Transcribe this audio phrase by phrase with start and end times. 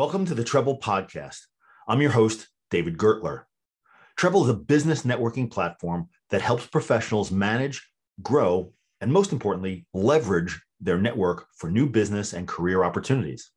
[0.00, 1.40] Welcome to the Treble Podcast.
[1.86, 3.42] I'm your host, David Gertler.
[4.16, 7.86] Treble is a business networking platform that helps professionals manage,
[8.22, 13.50] grow, and most importantly, leverage their network for new business and career opportunities.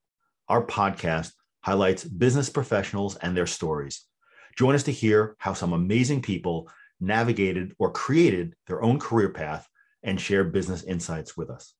[0.50, 4.06] Our podcast highlights business professionals and their stories.
[4.58, 6.70] Join us to hear how some amazing people
[7.00, 9.66] navigated or created their own career path
[10.04, 11.74] and share business insights with us.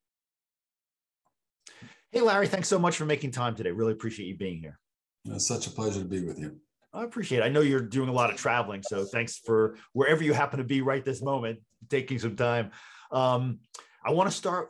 [2.14, 3.72] Hey, Larry, thanks so much for making time today.
[3.72, 4.78] Really appreciate you being here.
[5.26, 6.58] It's such a pleasure to be with you.
[6.94, 7.44] I appreciate it.
[7.44, 10.64] I know you're doing a lot of traveling, so thanks for wherever you happen to
[10.64, 11.58] be right this moment,
[11.90, 12.70] taking some time.
[13.12, 13.62] Um,
[14.06, 14.70] I want to start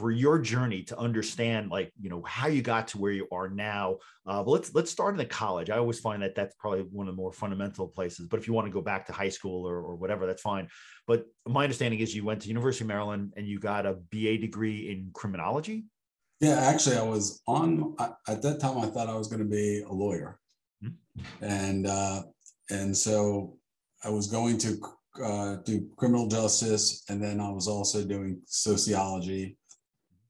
[0.00, 3.50] for your journey to understand, like you know, how you got to where you are
[3.50, 3.98] now.
[4.26, 5.68] Uh, but let's let's start in the college.
[5.68, 8.28] I always find that that's probably one of the more fundamental places.
[8.28, 10.68] But if you want to go back to high school or, or whatever, that's fine.
[11.06, 14.38] But my understanding is you went to University of Maryland and you got a BA
[14.38, 15.84] degree in criminology.
[16.40, 17.96] Yeah, actually, I was on
[18.28, 18.78] at that time.
[18.78, 20.38] I thought I was going to be a lawyer,
[20.84, 21.44] mm-hmm.
[21.44, 22.22] and uh,
[22.70, 23.56] and so
[24.04, 24.80] I was going to
[25.22, 29.56] uh, do criminal justice, and then I was also doing sociology,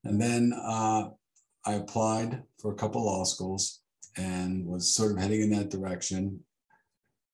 [0.05, 1.11] and then uh,
[1.67, 3.83] I applied for a couple law schools
[4.17, 6.41] and was sort of heading in that direction.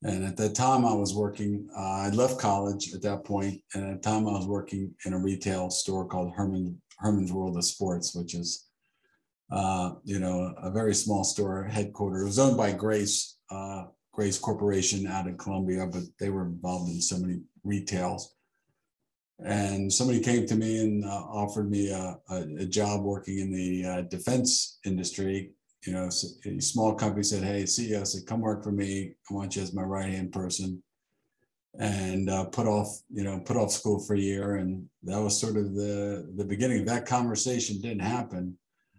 [0.02, 1.68] And at that time, I was working.
[1.77, 5.12] Uh, I left college at that point, and at the time, I was working in
[5.12, 8.68] a retail store called Herman Herman's World of Sports, which is,
[9.50, 12.22] uh, you know, a very small store headquarters.
[12.22, 16.90] It was owned by Grace uh, Grace Corporation out in Columbia, but they were involved
[16.90, 18.34] in so many retails.
[19.44, 23.52] And somebody came to me and uh, offered me a, a, a, job working in
[23.52, 25.50] the uh, defense industry.
[25.84, 29.14] You know, a small company said, "Hey, CEO said, come work for me.
[29.28, 30.82] I want you as my right hand person."
[31.78, 35.39] And uh, put off you know put off school for a year and that was
[35.39, 36.80] sort of the the beginning.
[36.80, 38.56] Of that conversation didn't happen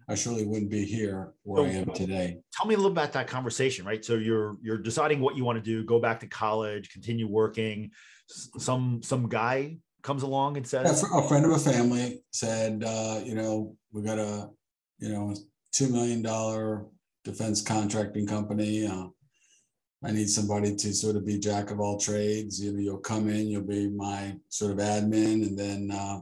[0.07, 2.37] i surely wouldn't be here where so, i am today.
[2.53, 4.03] tell me a little about that conversation right?
[4.03, 7.91] So you're you're deciding what you want to do go back to college continue working.
[8.27, 13.21] Some some guy comes along and says yeah, a friend of a family said uh,
[13.23, 14.49] you know we got a
[14.99, 15.33] you know
[15.71, 16.85] two million dollar
[17.23, 19.07] defense contracting company uh,
[20.05, 22.61] I need somebody to sort of be jack of all trades.
[22.63, 26.19] You know, you'll come in, you'll be my sort of admin, and then uh,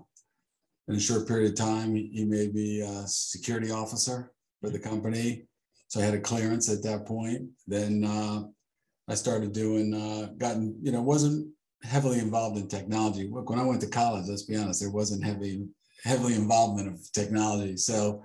[0.87, 5.47] in a short period of time, you may be a security officer for the company.
[5.89, 7.49] So I had a clearance at that point.
[7.67, 8.43] Then uh,
[9.09, 11.51] I started doing, uh, gotten, you know, wasn't
[11.83, 13.29] heavily involved in technology.
[13.29, 15.67] Look, when I went to college, let's be honest, there wasn't heavy,
[16.05, 17.75] heavily involvement of technology.
[17.75, 18.23] So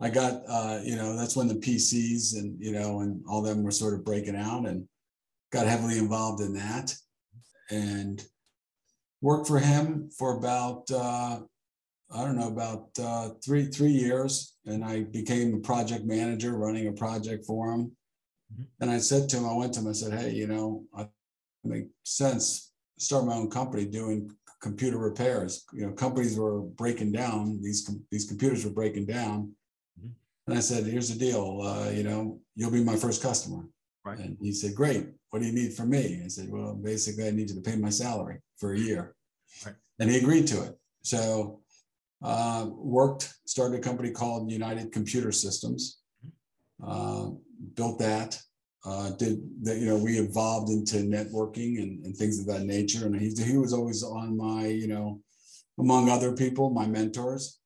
[0.00, 3.62] I got, uh, you know, that's when the PCs and, you know, and all them
[3.62, 4.86] were sort of breaking out and
[5.52, 6.94] got heavily involved in that
[7.70, 8.24] and
[9.20, 11.40] worked for him for about, uh,
[12.12, 14.56] I don't know, about uh, three, three years.
[14.64, 17.92] And I became a project manager running a project for him.
[18.52, 18.62] Mm-hmm.
[18.80, 21.08] And I said to him, I went to him, I said, Hey, you know, I
[21.62, 24.30] make sense, start my own company doing
[24.62, 25.64] computer repairs.
[25.74, 29.52] You know, companies were breaking down, these, these computers were breaking down
[30.46, 33.68] and I said, here's the deal, uh, you know, you'll be my first customer.
[34.04, 34.18] Right.
[34.18, 35.06] And he said, great.
[35.30, 36.22] What do you need from me?
[36.24, 39.14] I said, well, basically, I need you to pay my salary for a year.
[39.64, 39.74] Right.
[39.98, 40.78] And he agreed to it.
[41.02, 41.60] So
[42.22, 46.00] uh, worked, started a company called United Computer Systems,
[46.84, 47.26] uh,
[47.74, 48.40] built that,
[48.84, 53.06] uh, did that, you know, we evolved into networking and, and things of that nature.
[53.06, 55.20] And he, he was always on my, you know,
[55.78, 57.59] among other people, my mentors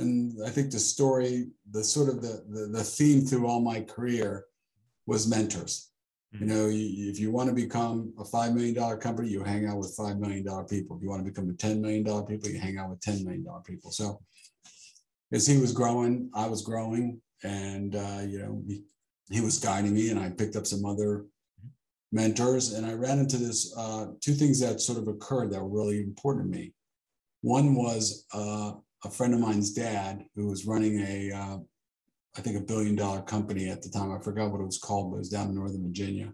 [0.00, 3.80] and I think the story, the sort of the, the, the theme through all my
[3.80, 4.46] career
[5.06, 5.90] was mentors.
[6.34, 6.48] Mm-hmm.
[6.48, 9.78] You know, you, if you want to become a $5 million company, you hang out
[9.78, 10.96] with $5 million people.
[10.96, 13.44] If you want to become a $10 million people, you hang out with $10 million
[13.64, 13.90] people.
[13.90, 14.20] So
[15.32, 18.82] as he was growing, I was growing and, uh, you know, he,
[19.30, 21.26] he was guiding me and I picked up some other
[22.12, 25.82] mentors and I ran into this, uh, two things that sort of occurred that were
[25.82, 26.72] really important to me.
[27.42, 28.72] One was uh,
[29.04, 31.56] a friend of mine's dad who was running a, uh,
[32.36, 34.12] I think a billion dollar company at the time.
[34.12, 36.32] I forgot what it was called, but it was down in Northern Virginia.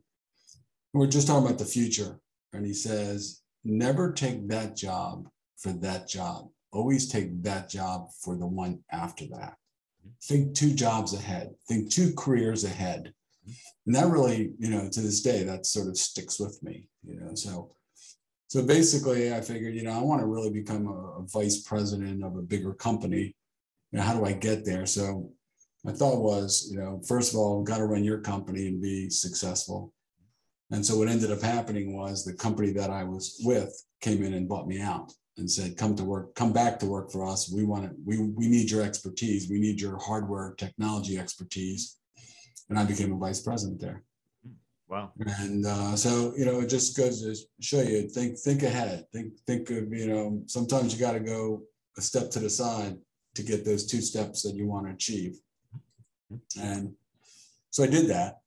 [0.93, 2.19] We're just talking about the future.
[2.53, 6.49] And he says, never take that job for that job.
[6.73, 9.55] Always take that job for the one after that.
[10.25, 11.55] Think two jobs ahead.
[11.69, 13.13] Think two careers ahead.
[13.87, 17.21] And that really, you know, to this day, that sort of sticks with me, you
[17.21, 17.35] know.
[17.35, 17.71] So
[18.49, 22.23] so basically, I figured, you know, I want to really become a, a vice president
[22.23, 23.35] of a bigger company.
[23.91, 24.87] You know, how do I get there?
[24.87, 25.31] So
[25.85, 29.11] my thought was, you know, first of all, got to run your company and be
[29.11, 29.93] successful.
[30.71, 34.35] And so what ended up happening was the company that I was with came in
[34.35, 37.53] and bought me out and said, come to work, come back to work for us.
[37.53, 39.49] We want to, we, we need your expertise.
[39.49, 41.97] We need your hardware technology expertise.
[42.69, 44.03] and I became a vice president there.
[44.97, 45.13] Wow.
[45.41, 49.05] And uh, so, you know, it just goes to show you think think ahead.
[49.13, 51.65] Think think of, you know, sometimes you got to go
[51.99, 52.97] a step to the side
[53.35, 55.39] to get those two steps that you want to achieve.
[56.59, 56.95] And
[57.71, 58.39] so I did that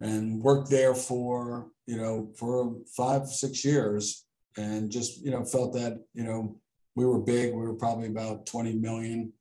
[0.00, 4.24] and worked there for, you know, for five, six years
[4.56, 6.56] and just, you know, felt that, you know,
[6.96, 7.54] we were big.
[7.54, 9.32] We were probably about 20 million.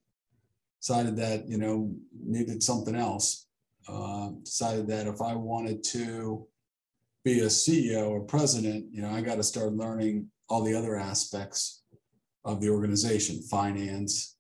[0.79, 1.91] Decided that, you know,
[2.23, 3.47] needed something else
[3.88, 6.48] uh, decided that if I wanted to
[7.24, 10.98] be a CEO or president, you know, I got to start learning all the other
[10.98, 11.83] aspects
[12.44, 14.38] of the organization, finance,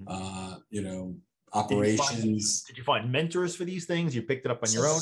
[0.00, 0.08] mm-hmm.
[0.08, 1.14] uh, you know,
[1.52, 2.18] operations.
[2.18, 4.14] Did you, find, did you, find, mentors for these things?
[4.14, 5.00] You picked it up on your own?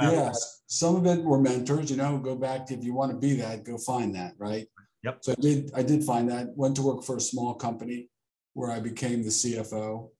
[0.00, 1.90] Yes, some of it were mentors.
[1.90, 4.66] You know, go back if you want to be that, go find that, right?
[5.04, 5.18] Yep.
[5.22, 5.70] So I did.
[5.74, 6.56] I did find that.
[6.56, 8.08] Went to work for a small company
[8.54, 10.10] where I became the CFO.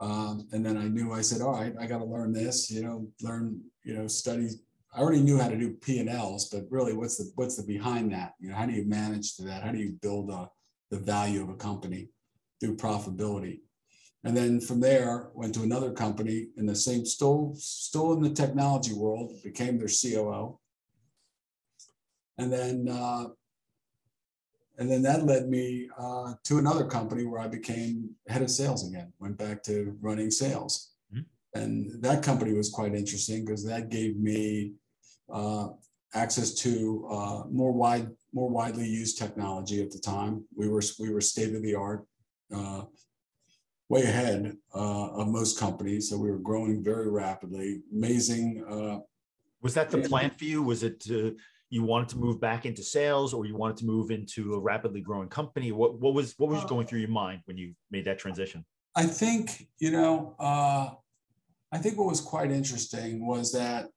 [0.00, 2.82] Um, and then I knew I said, all right, I got to learn this, you
[2.82, 4.48] know, learn, you know, study.
[4.94, 7.62] I already knew how to do P and Ls, but really, what's the what's the
[7.62, 8.34] behind that?
[8.40, 9.62] You know, how do you manage to that?
[9.62, 10.48] How do you build a,
[10.90, 12.08] the value of a company
[12.60, 13.60] through profitability?
[14.24, 18.30] And then from there, went to another company in the same, still still in the
[18.30, 20.58] technology world, became their COO.
[22.38, 23.26] And then uh,
[24.78, 28.88] and then that led me uh, to another company where I became head of sales
[28.88, 30.92] again, went back to running sales.
[31.14, 31.60] Mm-hmm.
[31.60, 34.72] And that company was quite interesting because that gave me
[35.32, 35.68] uh,
[36.12, 40.44] access to uh, more wide, more widely used technology at the time.
[40.56, 42.04] We were we were state of the art,
[42.52, 42.82] uh,
[43.88, 46.10] way ahead uh, of most companies.
[46.10, 47.82] So we were growing very rapidly.
[47.92, 48.64] Amazing.
[48.68, 49.00] Uh,
[49.62, 50.62] was that the plan for you?
[50.62, 51.36] Was it to
[51.74, 55.00] you wanted to move back into sales or you wanted to move into a rapidly
[55.00, 55.72] growing company?
[55.72, 58.64] What, what was what was going through your mind when you made that transition?
[58.94, 60.90] I think you know uh,
[61.72, 63.88] i think what was quite interesting was that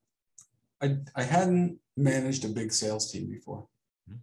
[0.82, 3.68] i, I hadn't managed a big sales team before.
[4.10, 4.22] Mm-hmm.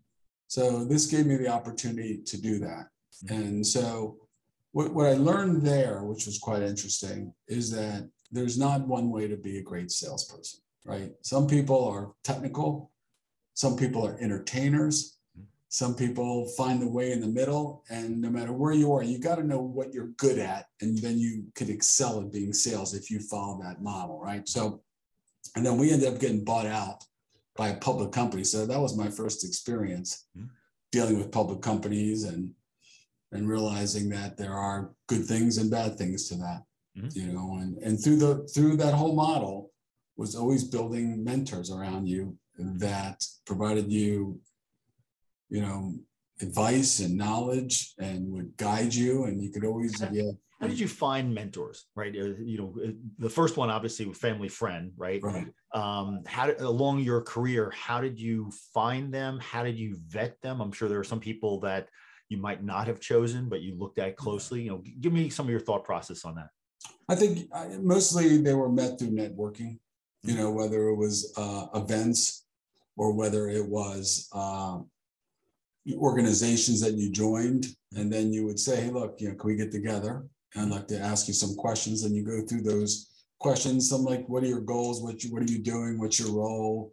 [0.49, 2.85] so this gave me the opportunity to do that.
[2.89, 3.35] Mm-hmm.
[3.35, 4.17] and so
[4.73, 8.01] what, what i learned there which was quite interesting is that
[8.33, 11.13] there's not one way to be a great salesperson right?
[11.23, 12.91] Some people are technical
[13.55, 15.17] some people are entertainers.
[15.69, 17.85] Some people find the way in the middle.
[17.89, 20.67] And no matter where you are, you got to know what you're good at.
[20.81, 24.49] And then you could excel at being sales if you follow that model, right?
[24.49, 24.83] So,
[25.57, 27.05] and then we ended up getting bought out
[27.57, 28.45] by a public company.
[28.45, 30.49] So that was my first experience mm-hmm.
[30.93, 32.51] dealing with public companies and
[33.33, 36.63] and realizing that there are good things and bad things to that.
[36.97, 37.19] Mm-hmm.
[37.19, 39.73] You know, and, and through the through that whole model
[40.17, 44.41] was always building mentors around you that provided you,
[45.49, 45.95] you know,
[46.41, 50.33] advice and knowledge and would guide you, and you could always yeah.
[50.61, 52.15] How did you find mentors, right?
[52.17, 55.21] Uh, you know, uh, the first one obviously with family friend, right?
[55.23, 55.49] Right.
[55.75, 59.39] Um, how did, along your career, how did you find them?
[59.41, 60.63] How did you vet them?
[60.63, 61.89] I'm sure there are some people that
[62.29, 64.63] you might not have chosen, but you looked at closely.
[64.63, 66.49] You know, give me some of your thought process on that.
[67.09, 69.79] I think mostly they were met through networking.
[70.23, 72.44] You know, whether it was uh, events
[72.97, 74.79] or whether it was uh,
[75.95, 79.57] organizations that you joined, and then you would say, "Hey, look, you know, can we
[79.57, 80.25] get together?"
[80.55, 83.89] And I'd like to ask you some questions, and you go through those questions.
[83.89, 85.03] Some like, "What are your goals?
[85.03, 85.99] What you, what are you doing?
[85.99, 86.93] What's your role?"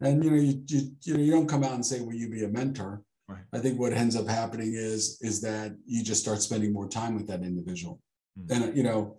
[0.00, 2.28] And you know, you, you you know, you don't come out and say, "Will you
[2.28, 3.42] be a mentor?" Right.
[3.52, 7.14] I think what ends up happening is is that you just start spending more time
[7.14, 8.00] with that individual,
[8.38, 8.62] mm-hmm.
[8.62, 9.18] and you know,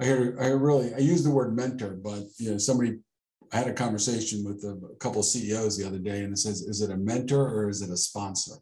[0.00, 2.98] I hear I really I use the word mentor, but you know, somebody
[3.52, 6.62] I had a conversation with a couple of CEOs the other day, and it says,
[6.62, 8.56] "Is it a mentor or is it a sponsor?"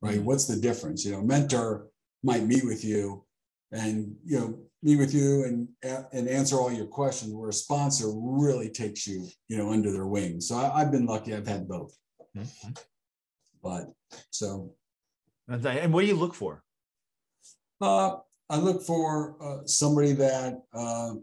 [0.00, 0.16] Right?
[0.16, 0.24] Mm-hmm.
[0.24, 1.04] What's the difference?
[1.04, 1.88] You know, mentor
[2.22, 3.24] might meet with you,
[3.72, 5.68] and you know, meet with you and
[6.12, 7.32] and answer all your questions.
[7.32, 10.40] Where a sponsor really takes you, you know, under their wing.
[10.40, 11.96] So I, have been lucky; I've had both.
[12.36, 12.72] Mm-hmm.
[13.62, 13.92] But
[14.30, 14.74] so,
[15.48, 16.62] and what do you look for?
[17.80, 18.16] Uh,
[18.48, 20.62] I look for uh, somebody that.
[20.72, 21.14] Uh,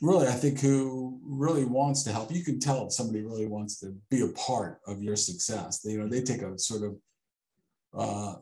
[0.00, 2.32] really, I think who really wants to help.
[2.32, 5.80] You can tell if somebody really wants to be a part of your success.
[5.80, 6.96] They, you know, they take a sort of
[7.94, 8.34] uh,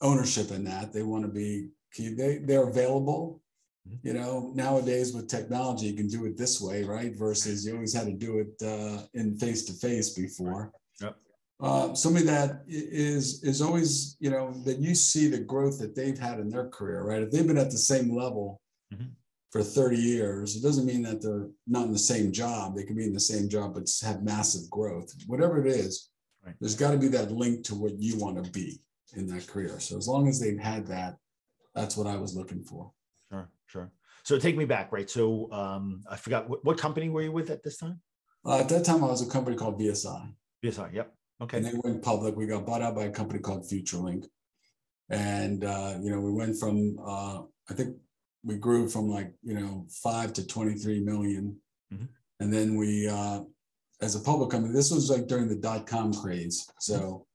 [0.00, 0.92] ownership in that.
[0.92, 1.68] They want to be.
[1.96, 3.40] They they're available.
[3.88, 4.06] Mm-hmm.
[4.06, 7.14] You know, nowadays with technology, you can do it this way, right?
[7.14, 10.72] Versus you always had to do it uh, in face to face before.
[11.00, 11.16] Yep.
[11.60, 16.18] Uh, somebody that is is always you know that you see the growth that they've
[16.18, 17.22] had in their career, right?
[17.22, 18.60] If they've been at the same level
[18.92, 19.08] mm-hmm
[19.50, 22.76] for 30 years, it doesn't mean that they're not in the same job.
[22.76, 25.12] They can be in the same job, but have massive growth.
[25.26, 26.10] Whatever it is,
[26.44, 26.54] right.
[26.60, 28.80] there's got to be that link to what you want to be
[29.16, 29.80] in that career.
[29.80, 31.16] So as long as they've had that,
[31.74, 32.92] that's what I was looking for.
[33.30, 33.92] Sure, sure.
[34.24, 35.08] So take me back, right?
[35.08, 38.00] So um, I forgot what, what company were you with at this time?
[38.44, 40.32] Uh, at that time, I was a company called VSI.
[40.64, 41.14] VSI, yep.
[41.40, 41.58] Okay.
[41.58, 42.36] And they went public.
[42.36, 44.26] We got bought out by a company called FutureLink.
[45.08, 47.96] And, uh, you know, we went from, uh, I think
[48.42, 51.56] we grew from like, you know, five to 23 million.
[51.92, 52.08] Mhm.
[52.40, 53.42] And then we, uh,
[54.00, 56.68] as a public company, this was like during the dot com craze.
[56.78, 57.26] So,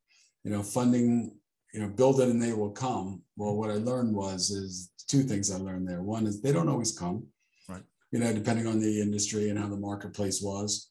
[0.44, 1.38] you know, funding,
[1.74, 3.22] you know, build it and they will come.
[3.36, 6.02] Well, what I learned was, is two things I learned there.
[6.02, 7.28] One is they don't always come.
[7.68, 7.84] Right.
[8.12, 10.90] You know, depending on the industry and how the marketplace was.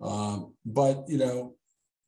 [0.00, 1.54] Um, but, you know,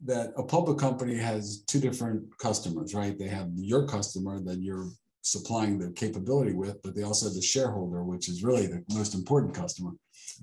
[0.04, 3.16] that a public company has two different customers, right?
[3.16, 4.90] They have your customer that you're
[5.24, 9.14] supplying the capability with, but they also have the shareholder, which is really the most
[9.14, 9.90] important customer.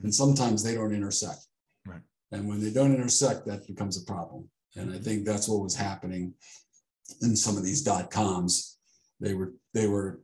[0.03, 1.45] And sometimes they don't intersect.
[1.85, 2.01] Right.
[2.31, 4.49] And when they don't intersect, that becomes a problem.
[4.75, 6.33] And I think that's what was happening
[7.21, 8.77] in some of these dot coms.
[9.19, 10.21] They were they were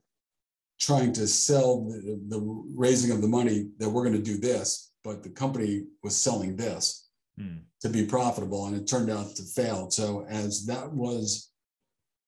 [0.80, 2.40] trying to sell the, the
[2.76, 6.56] raising of the money that we're going to do this, but the company was selling
[6.56, 7.08] this
[7.40, 7.58] Hmm.
[7.82, 11.52] to be profitable and it turned out to fail so as that was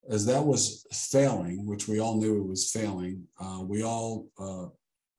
[0.09, 4.43] as that was failing which we all knew it was failing uh, we all a
[4.43, 4.69] uh,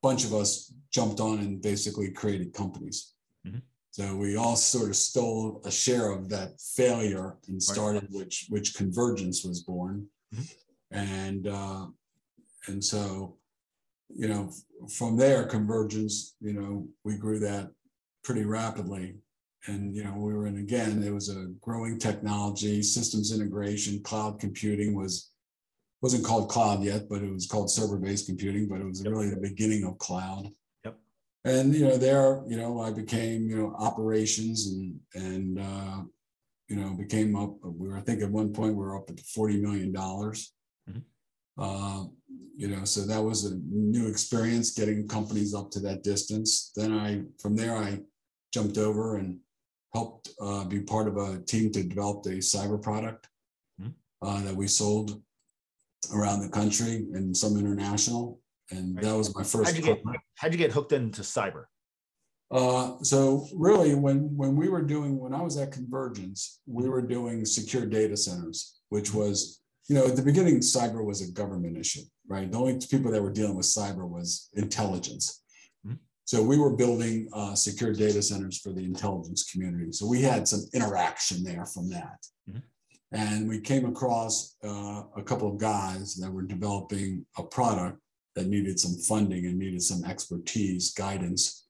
[0.03, 3.13] bunch of us jumped on and basically created companies
[3.47, 3.61] Mhm.
[3.91, 8.75] so we all sort of stole a share of that failure and started which which
[8.75, 10.47] convergence was born Mhm.
[10.91, 11.87] and uh,
[12.67, 13.37] and so
[14.21, 14.51] you know
[14.97, 17.71] from there convergence you know we grew that
[18.23, 19.15] pretty rapidly
[19.67, 24.39] and you know we were in again it was a growing technology systems integration cloud
[24.39, 25.31] computing was
[26.01, 29.11] wasn't called cloud yet but it was called server based computing but it was Yep.
[29.11, 30.49] really the beginning of cloud
[30.83, 30.97] Yep.
[31.45, 36.01] and you know there you know i became you know operations and and uh
[36.67, 39.19] you know became up we were i think at one point we were up at
[39.19, 40.53] 40 million dollars
[40.89, 41.03] Mhm.
[41.59, 42.05] uh,
[42.57, 46.91] you know so that was a new experience getting companies up to that distance then
[46.93, 47.99] i from there i
[48.51, 49.37] jumped over and
[49.93, 53.27] helped uh, be part of a team to develop a cyber product
[53.79, 53.93] Mhm.
[54.21, 55.21] uh, that we sold
[56.13, 58.39] around the country and some international.
[58.71, 59.71] And that was my first.
[59.71, 60.03] How'd you get
[60.35, 61.65] how'd you get hooked into cyber?
[62.49, 67.01] Uh, so really, when when we were doing when I was at Convergence, we were
[67.01, 71.77] doing secure data centers, which was you know at the beginning cyber was a government
[71.77, 72.49] issue, right?
[72.49, 75.41] The only people that were dealing with cyber was intelligence.
[76.31, 79.91] So we were building uh, secure data centers for the intelligence community.
[79.91, 82.25] So we had some interaction there from that.
[82.49, 82.63] Mhm.
[83.11, 87.99] And we came across uh, a couple of guys that were developing a product
[88.35, 91.65] that needed some funding and needed some expertise, guidance.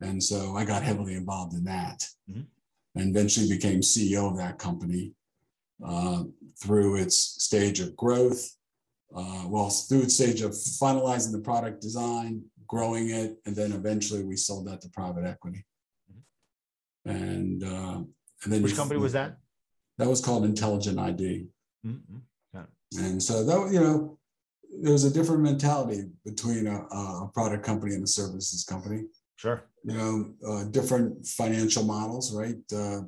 [0.00, 1.98] And so I got heavily involved in that
[2.30, 2.46] Mhm.
[2.94, 5.14] and eventually became CEO of that company
[5.84, 6.24] uh,
[6.62, 8.56] through its stage of growth.
[9.14, 14.22] Uh, well, through its stage of finalizing the product design, growing it, and then eventually
[14.24, 15.62] we sold that to private equity.
[17.04, 17.98] And uh,
[18.42, 19.36] and then Which company was that?
[19.98, 21.46] That was called Intelligent ID.
[21.86, 22.22] Mhm.
[23.04, 24.18] And so that you know,
[24.84, 29.00] there's a different mentality between a, a product company and a services company.
[29.36, 29.64] Sure.
[29.84, 30.12] You know,
[30.48, 32.60] uh, different financial models, right?
[32.82, 33.00] Uh,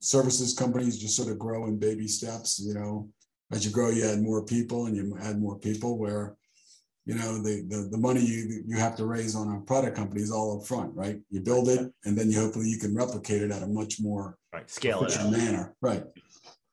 [0.00, 2.58] services companies just sort of grow in baby steps.
[2.58, 3.10] You know,
[3.52, 5.98] as you grow, you add more people, and you add more people.
[5.98, 6.36] Where,
[7.10, 10.22] you know, the the, the money you you have to raise on a product company
[10.22, 11.18] is all up front, right?
[11.28, 14.38] You build it, and then you hopefully you can replicate it at a much more
[14.52, 14.70] Right.
[14.70, 16.04] Scale manner, right?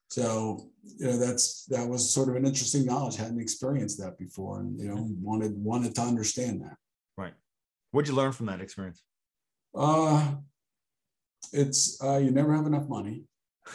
[0.10, 3.15] So you know that's that was sort of an interesting knowledge.
[3.15, 6.75] Hadn't experienced that before, and you know wanted wanted to understand that.
[7.17, 7.34] Right.
[7.91, 9.01] What'd you learn from that experience?
[9.74, 10.36] Uh,
[11.51, 13.24] it's uh, you never have enough money.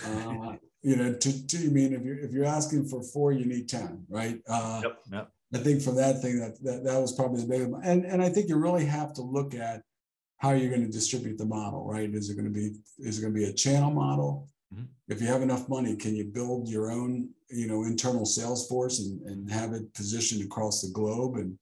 [0.07, 3.47] Uh, you know, to, to you mean if you're if you're asking for four, you
[3.47, 4.40] need ten, right?
[4.49, 4.99] Uh, Yep.
[5.12, 5.33] Yep.
[5.54, 7.82] I think from that thing that that, that was probably the big one.
[7.85, 9.82] and and I think you really have to look at
[10.38, 12.12] how you're going to distribute the model, right?
[12.12, 14.49] Is it going to be is it going to be a channel model?
[14.75, 14.87] Mhm.
[15.09, 19.00] If you have enough money, can you build your own, you know, internal sales force
[19.00, 21.37] and, and have it positioned across the globe?
[21.37, 21.59] And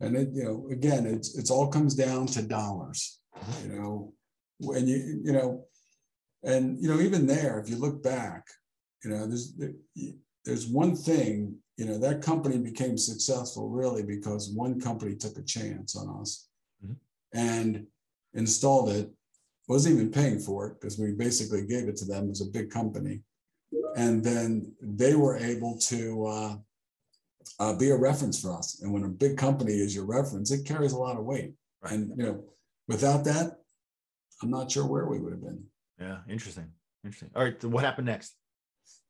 [0.00, 3.20] and it, you know, again, it's it's all comes down to dollars,
[3.62, 4.12] you know,
[4.58, 5.64] when you you know,
[6.42, 8.46] and you know, even there, if you look back,
[9.04, 9.72] you know, there's there,
[10.44, 15.42] there's one thing, you know, that company became successful really because one company took a
[15.42, 16.50] chance on us
[16.84, 16.96] Mhm.
[17.32, 17.86] and
[18.34, 19.10] installed it,
[19.66, 22.70] wasn't even paying for it because we basically gave it to them as a big
[22.70, 23.22] company.
[23.96, 26.58] And then they were able to uh,
[27.58, 28.82] uh, be a reference for us.
[28.82, 31.54] And when a big company is your reference, it carries a lot of weight.
[31.82, 31.94] Right.
[31.94, 32.44] And, you know,
[32.88, 33.58] without that,
[34.42, 35.64] I'm not sure where we would have been.
[35.98, 36.18] Yeah.
[36.28, 36.70] Interesting.
[37.04, 37.30] Interesting.
[37.34, 37.60] All right.
[37.62, 38.34] so What happened next?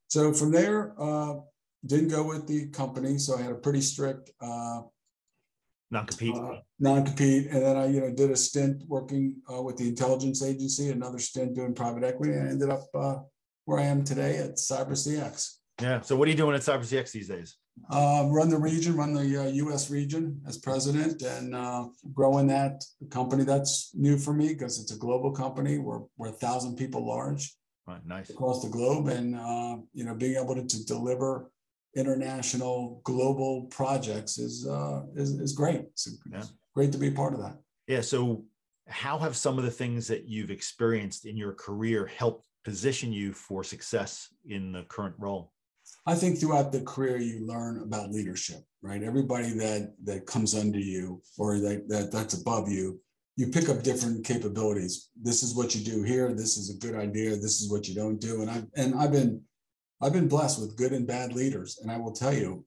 [0.07, 1.41] So from there, uh,
[1.85, 3.19] didn't go with the company.
[3.19, 4.83] So I had a pretty strict uh,
[5.91, 6.35] non-compete.
[6.35, 10.43] Uh, non-compete, and then I, you know, did a stint working uh, with the intelligence
[10.43, 13.17] agency, another stint doing private equity, and I ended up uh,
[13.65, 15.57] where I am today at CyberCX.
[15.81, 16.01] Yeah.
[16.03, 17.57] So what are you doing at CyberCX these days?
[17.91, 19.91] Uh, run the region, run the uh, U.S.
[19.91, 23.45] region as president, and uh, growing that company.
[23.45, 25.79] That's new for me because it's a global company.
[25.79, 27.57] We're we're a thousand people large
[27.87, 28.07] Right.
[28.07, 28.31] Nice.
[28.31, 31.51] across the globe, and uh, you know, being able to, to deliver
[31.95, 35.83] international, global projects is uh, is, is great.
[35.93, 36.45] It's, Yeah.
[36.75, 37.59] great to be a part of that.
[37.87, 38.01] Yeah.
[38.01, 38.45] So
[38.89, 43.33] how have some of the things that you've experienced in your career helped position you
[43.33, 45.53] for success in the current role?
[46.07, 49.03] I think throughout the career you learn about leadership, right?
[49.03, 53.01] Everybody that that comes under you or that, that that's above you,
[53.37, 55.11] you pick up different capabilities.
[55.21, 56.33] This is what you do here.
[56.33, 57.31] This is a good idea.
[57.31, 58.43] This is what you don't do.
[58.43, 59.43] And I and I've been
[60.00, 61.78] I've been blessed with good and bad leaders.
[61.83, 62.64] And I will tell you,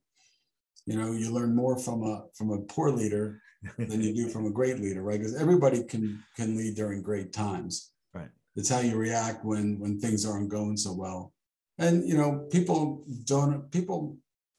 [0.86, 3.40] you know, you learn more from a from a poor leader
[3.78, 5.18] than you do from a great leader, right?
[5.18, 7.92] Because everybody can can lead during great times.
[8.12, 8.28] Right.
[8.56, 11.32] It's how you react when when things aren't going so well.
[11.78, 14.16] And you know, people don't people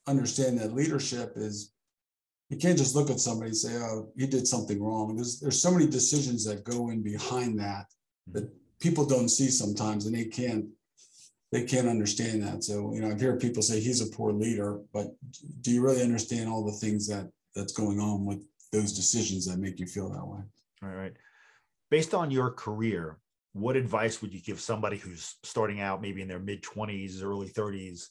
[0.07, 1.71] understand that leadership is
[2.49, 5.15] you can't just look at somebody and say, oh, he did something wrong.
[5.15, 7.85] There's there's so many decisions that go in behind that
[8.27, 8.33] hmm.
[8.33, 10.65] that people don't see sometimes and they can't
[11.55, 12.65] they can't understand that.
[12.65, 15.07] So, you know, I've heard people say he's a poor leader, but
[15.61, 18.43] do you really understand all the things that that's going on with
[18.73, 20.41] those decisions that make you feel that way?
[20.83, 21.13] All right.
[21.89, 23.19] Based on your career,
[23.53, 27.47] what advice would you give somebody who's starting out maybe in their mid 20s, early
[27.47, 28.07] 30s?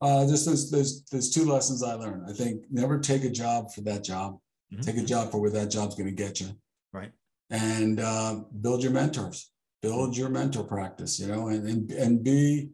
[0.00, 2.22] Uh, just there's, there's there's two lessons I learned.
[2.30, 4.38] I think never take a job for that job.
[4.72, 4.82] Mhm.
[4.82, 6.48] Take a job for where that job's going to get you,
[6.94, 7.12] Right.
[7.50, 9.49] and uh, build your mentors.
[9.82, 11.18] Build your mentor practice.
[11.18, 12.70] You know, and and and be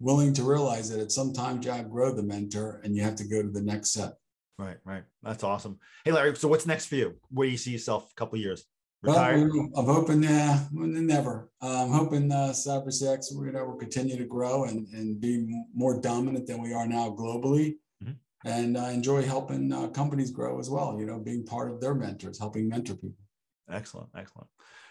[0.00, 3.24] willing to realize that at some time you outgrow the mentor, and you have to
[3.24, 4.14] go to the next step.
[4.58, 5.04] Right, right.
[5.22, 5.78] That's awesome.
[6.04, 6.34] Hey, Larry.
[6.36, 7.14] So, what's next for you?
[7.30, 8.64] Where do you see yourself a couple of years?
[9.02, 9.48] Retired?
[9.48, 11.50] know, I'm hoping, yeah, never.
[11.62, 16.48] I'm hoping uh, CyberCX, you know, will continue to grow and, and be more dominant
[16.48, 17.76] than we are now globally.
[18.02, 18.16] Mhm.
[18.44, 21.94] And I enjoy helping uh, companies grow as well, you know, being part of their
[21.94, 23.24] mentors, helping mentor people.
[23.70, 24.48] Excellent, excellent.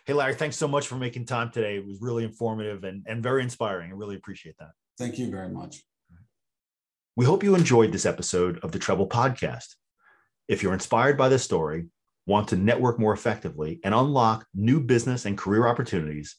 [0.08, 0.36] Hey, Larry.
[0.36, 1.76] Thanks so much for making time today.
[1.76, 3.92] It was really informative and, and very inspiring.
[3.92, 4.70] I really appreciate that.
[4.98, 5.84] Thank you very much.
[7.18, 9.76] We hope you enjoyed this episode of the Treble Podcast.
[10.48, 11.88] If you're inspired by this story,
[12.26, 16.38] want to network more effectively, and unlock new business and career opportunities,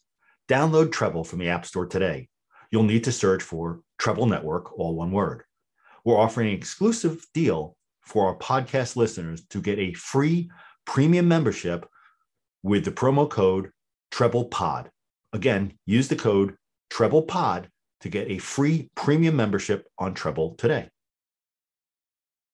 [0.49, 2.31] download Treble from the App Store today.
[2.71, 5.43] You'll need to search for Treble Network, all one word.
[6.07, 10.51] We're offering an exclusive deal for our podcast listeners to get a free
[10.87, 11.85] premium membership
[12.63, 13.71] with the promo code
[14.13, 14.87] TreblePod.
[15.33, 16.57] Again, use the code
[16.93, 17.67] TreblePod
[18.01, 20.89] to get a free premium membership on Treble today.